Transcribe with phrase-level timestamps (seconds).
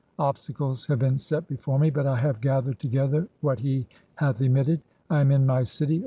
[0.17, 3.85] Obstacles have been set before me, but I have "gathered together what he
[4.15, 4.81] hath emitted.
[5.11, 5.99] I am in my city.